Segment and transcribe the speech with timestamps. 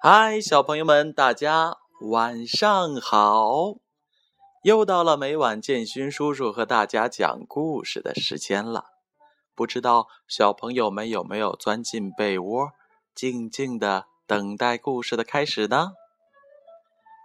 [0.00, 3.74] 嗨，小朋友们，大家晚上好！
[4.62, 8.84] 又到了每晚建勋叔叔和大家讲故事的时间了。
[9.56, 12.70] 不知道小朋友们有没有钻进被窝，
[13.12, 15.94] 静静的等待故事的开始呢？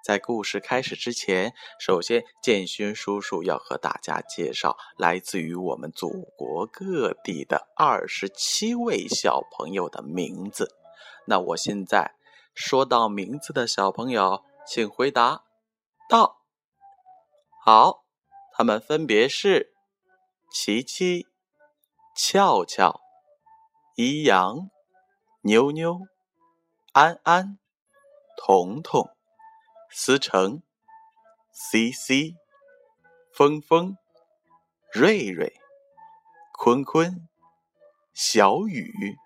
[0.04, 10.76] 在故事开始之前，首先建勋叔叔要和大家介绍来自于我们祖国各地的二十七位小朋友的名字。
[11.28, 12.16] 那我现在
[12.54, 15.44] 说到名字的小朋友，请回答
[16.10, 16.42] “到”。
[17.64, 18.04] 好，
[18.52, 19.74] 他们分别是
[20.52, 21.28] 琪琪、
[22.16, 23.02] 俏俏、
[23.96, 24.70] 一阳、
[25.42, 26.00] 妞妞、
[26.92, 27.58] 安安、
[28.38, 29.10] 彤彤。
[29.96, 30.64] 思成、
[31.52, 32.36] C C、
[33.32, 33.96] 峰峰、
[34.92, 35.54] 瑞瑞、
[36.52, 37.30] 坤坤、
[38.12, 39.20] 小雨、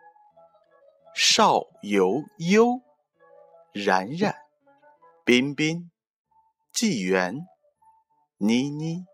[1.15, 2.81] 邵悠悠、
[3.83, 4.35] 然然、
[5.23, 5.91] 彬彬、
[6.71, 7.47] 纪元、
[8.37, 9.05] 妮妮、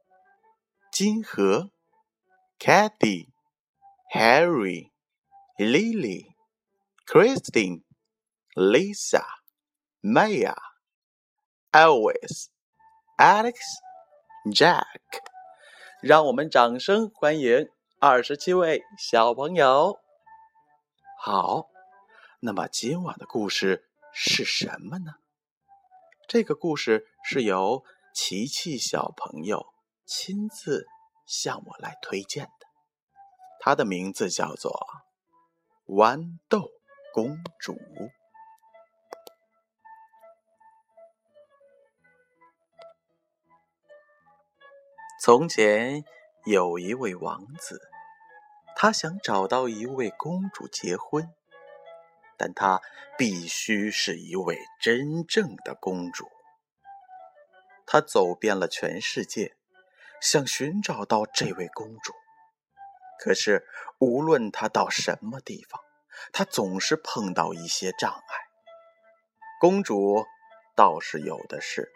[0.91, 1.71] 金河、
[2.59, 3.29] Cathy、
[4.13, 4.91] Harry、
[5.57, 6.35] Lily、
[7.05, 7.83] Christine、
[8.55, 9.23] Lisa、
[10.01, 10.55] Maya。
[11.75, 12.49] Elvis、
[13.17, 13.55] Alex、
[14.53, 14.85] Jack，
[16.03, 17.67] 让我们掌声欢迎
[17.99, 19.97] 二十七位小朋友。
[21.19, 21.67] 好，
[22.41, 25.13] 那么今晚的故事是什么呢？
[26.27, 27.83] 这个故事是由
[28.13, 29.65] 琪琪小朋友
[30.05, 30.85] 亲自
[31.25, 32.67] 向我来推荐的，
[33.59, 34.71] 他的名字叫做
[35.93, 36.69] 《豌豆
[37.11, 37.73] 公主》。
[45.21, 46.03] 从前
[46.45, 47.81] 有一位王子，
[48.75, 51.33] 他想找到一位公主结婚，
[52.37, 52.81] 但她
[53.17, 56.29] 必须是一位真正的公主。
[57.85, 59.55] 她走遍了全世界，
[60.21, 62.13] 想寻找到这位公主。
[63.19, 63.65] 可是
[63.99, 65.81] 无论她到什么地方，
[66.31, 68.35] 她总是碰到一些障碍。
[69.59, 70.25] 公主
[70.75, 71.91] 倒是有的是。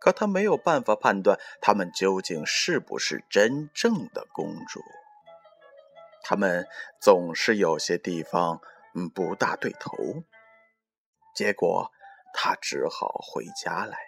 [0.00, 4.82] 可她没有办法判断他们究竟是不是真正的公主。
[6.22, 6.66] 他们
[7.00, 8.60] 总是有些地方
[9.14, 9.92] 不大对头。
[11.34, 11.90] 结果
[12.32, 13.98] 他只好回家来，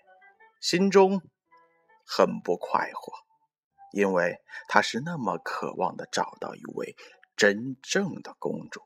[0.60, 1.20] 心中
[2.06, 3.12] 很不快活，
[3.92, 4.38] 因为
[4.68, 6.96] 他是那么渴望的找到一位
[7.36, 8.82] 真正的公主。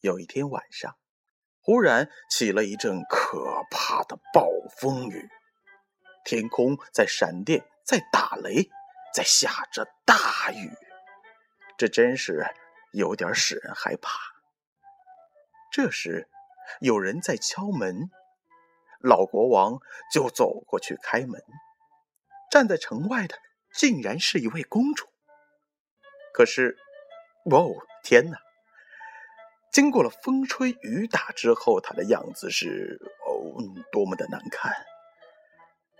[0.00, 0.96] 有一天晚上。
[1.68, 5.28] 忽然起了一阵可怕的暴风雨，
[6.24, 8.70] 天空在闪电，在打雷，
[9.12, 10.70] 在下着大雨，
[11.76, 12.46] 这真是
[12.96, 14.18] 有点使人害怕。
[15.70, 16.28] 这时，
[16.80, 18.10] 有人在敲门，
[19.00, 19.78] 老国王
[20.10, 21.42] 就走过去开门。
[22.50, 23.36] 站在城外的
[23.74, 25.06] 竟然是一位公主。
[26.32, 26.78] 可是，
[27.50, 28.38] 哦，天哪！
[29.70, 33.60] 经过了风吹雨打之后，她的样子是哦，
[33.92, 34.72] 多么的难看！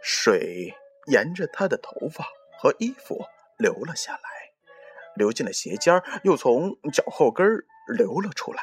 [0.02, 0.74] 水
[1.08, 2.24] 沿着她的头发
[2.58, 3.22] 和衣服
[3.58, 4.45] 流了下来，
[5.16, 7.44] 流进了鞋尖又从脚后跟
[7.96, 8.62] 流了出来。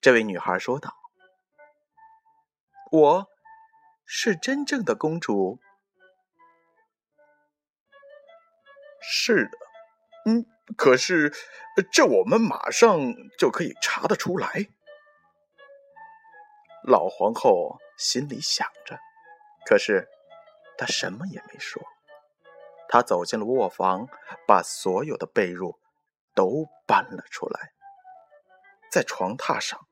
[0.00, 0.94] 这位女孩说道
[2.92, 3.26] ：“我
[4.04, 5.58] 是真正的公主。”
[9.00, 9.58] 是的，
[10.26, 10.44] 嗯。
[10.76, 11.32] 可是，
[11.92, 12.98] 这我们马上
[13.38, 14.68] 就可以查得出来。
[16.82, 18.98] 老皇后心里想着，
[19.64, 20.08] 可是
[20.76, 21.80] 她什么也没说。
[22.88, 24.06] 他走进了卧房，
[24.46, 25.78] 把所有的被褥
[26.34, 27.72] 都搬了出来，
[28.90, 29.86] 在床榻上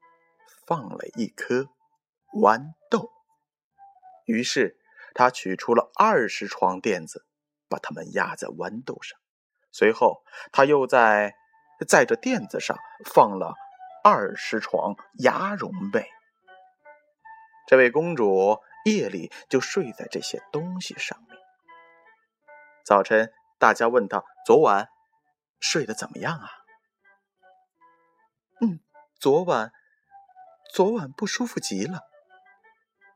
[0.67, 1.69] 放了一颗
[2.33, 3.11] 豌豆。
[4.27, 4.79] 于是，
[5.15, 7.27] 他取出了二十床垫子，
[7.69, 9.19] 把它们压在豌豆上。
[9.71, 11.35] 随后，他又在
[11.87, 13.55] 在这垫子上放了
[14.03, 16.09] 二十床鸭绒被。
[17.67, 21.44] 这位公主夜里就睡在这些东西上面。
[22.85, 24.89] 早晨，大家问她昨晚
[25.59, 26.51] 睡得怎么样啊？
[28.61, 28.81] 嗯，
[29.19, 29.73] 昨晚，
[30.71, 32.01] 昨晚不舒服极了。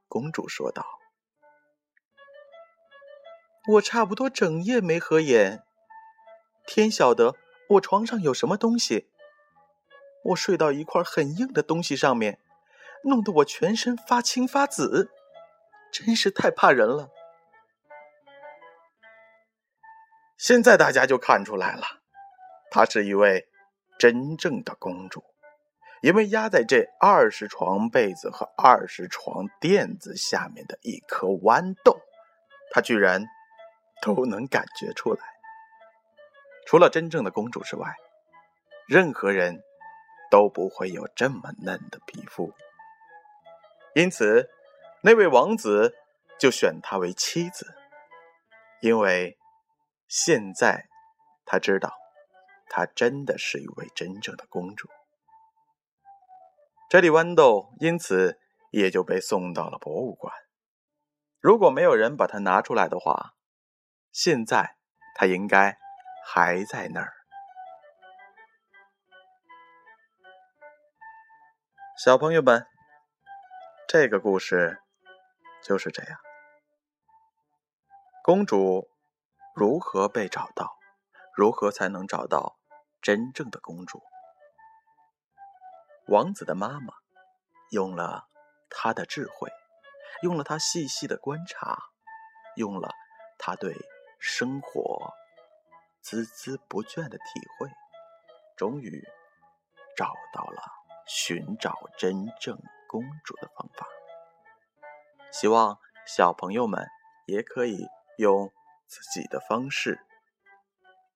[0.09, 0.87] 公主说道
[3.73, 5.62] ：“我差不多整夜没合眼。”
[6.67, 7.35] 天晓得
[7.69, 9.11] 我床上有什么东西，
[10.25, 12.41] 我睡到一块很硬的东西上面，
[13.05, 15.11] 弄得我全身发青发紫，
[15.93, 17.11] 真是太怕人了。
[20.38, 21.82] 现在大家就看出来了，
[22.70, 23.49] 她是一位
[23.99, 25.25] 真正的公主，
[26.00, 31.99] 因为压在这二十床被子和二十床垫子下面的一颗豌豆，
[32.70, 33.25] 她居然
[34.00, 35.20] 都能感觉出来。
[36.67, 37.96] 除了真正的公主之外，
[38.87, 39.62] 任何人
[40.31, 42.52] 都不会有这么嫩的皮肤。
[43.94, 44.49] 因此，
[45.02, 45.94] 那位王子
[46.38, 47.75] 就选她为妻子，
[48.81, 49.38] 因为
[50.09, 50.89] 现在
[51.45, 51.93] 他知道，
[52.69, 54.89] 她真的是一位真正的公主。
[56.89, 58.39] 这粒豌豆因此
[58.71, 60.35] 也就被送到了博物馆。
[61.41, 63.35] 如果没有人把它拿出来的话，
[64.11, 64.77] 现在
[65.15, 65.79] 它应该
[66.27, 67.13] 还在那儿。
[72.03, 72.67] 小朋友们，
[73.87, 74.81] 这个故事
[75.63, 76.19] 就是这样。
[78.23, 78.89] 公主
[79.59, 80.79] 如何被找到？
[81.35, 82.57] 如何才能找到
[83.03, 84.01] 真正的公主？
[86.07, 86.95] 王子的妈妈
[87.73, 88.29] 用了
[88.71, 89.51] 她的智慧，
[90.23, 91.77] 用了她细细的观察，
[92.55, 92.91] 用了
[93.37, 93.77] 她对
[94.21, 95.13] 生活
[96.05, 97.25] 孜孜不倦的体
[97.59, 97.69] 会，
[98.57, 99.05] 终于
[99.97, 100.63] 找到了
[101.05, 102.57] 寻找真正
[102.87, 103.89] 公主的方法。
[105.33, 106.87] 希望小朋友们
[107.27, 107.89] 也可以
[108.19, 108.53] 用
[108.88, 110.00] 自己的方式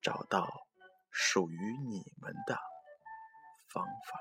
[0.02, 0.66] 找到
[1.10, 2.58] 属于你们的
[3.68, 4.20] 方法。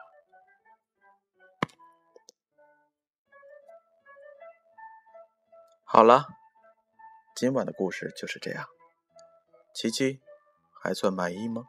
[5.83, 6.25] 好了，
[7.36, 8.65] 今晚的故事就是这样。
[9.74, 10.21] 琪琪，
[10.81, 11.65] 还算满意吗？